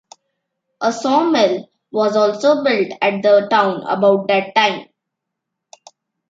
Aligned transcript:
A 0.81 0.91
sawmill 0.91 1.69
was 1.91 2.15
also 2.15 2.63
built 2.63 2.91
at 3.03 3.21
the 3.21 3.47
town 3.51 3.83
about 3.83 4.27
that 4.29 4.55
time. 4.55 4.87